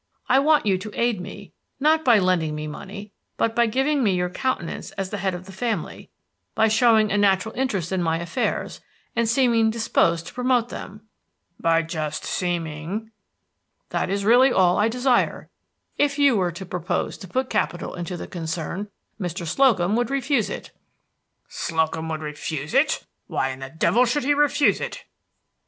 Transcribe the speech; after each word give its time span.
I 0.27 0.39
want 0.39 0.65
you 0.65 0.79
to 0.79 0.99
aid 0.99 1.21
me, 1.21 1.53
not 1.79 2.03
by 2.03 2.17
lending 2.17 2.55
me 2.55 2.65
money, 2.65 3.11
but 3.37 3.55
by 3.55 3.67
giving 3.67 4.01
me 4.03 4.15
your 4.15 4.31
countenance 4.31 4.89
as 4.93 5.11
the 5.11 5.19
head 5.19 5.35
of 5.35 5.45
the 5.45 5.51
family, 5.51 6.09
by 6.55 6.69
showing 6.69 7.11
a 7.11 7.19
natural 7.19 7.53
interest 7.53 7.91
in 7.91 8.01
my 8.01 8.17
affairs, 8.17 8.81
and 9.15 9.29
seeming 9.29 9.69
disposed 9.69 10.25
to 10.25 10.33
promote 10.33 10.69
them." 10.69 11.01
"By 11.59 11.83
just 11.83 12.23
seeming?" 12.25 13.11
"That 13.91 14.09
is 14.09 14.25
really 14.25 14.51
all 14.51 14.75
I 14.79 14.87
desire. 14.87 15.49
If 15.99 16.17
you 16.17 16.35
were 16.35 16.51
to 16.51 16.65
propose 16.65 17.15
to 17.19 17.27
put 17.27 17.51
capital 17.51 17.93
into 17.93 18.17
the 18.17 18.25
concern, 18.25 18.87
Mr. 19.21 19.45
Slocum 19.45 19.95
would 19.97 20.09
refuse 20.09 20.49
it." 20.49 20.71
"Slocum 21.47 22.09
would 22.09 22.23
refuse 22.23 22.73
it! 22.73 23.05
Why 23.27 23.49
in 23.49 23.59
the 23.59 23.69
devil 23.69 24.05
should 24.07 24.23
he 24.23 24.33
refuse 24.33 24.81
it?" 24.81 25.03